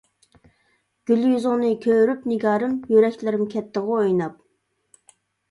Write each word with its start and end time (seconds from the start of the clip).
گۈل 1.11 1.25
يۈزۈڭنى 1.31 1.69
كۆرۈپ 1.83 2.25
نىگارىم، 2.31 2.73
يۈرەكلىرىم 2.95 3.45
كەتتىغۇ 3.53 4.01
ئويناپ. 4.01 4.43